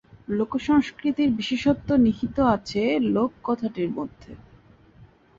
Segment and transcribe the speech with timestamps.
[0.31, 2.81] লোকসংস্কৃতির বিশেষত্ব নিহিত আছে
[3.05, 4.31] 'লোক' কথাটির মধ্যে।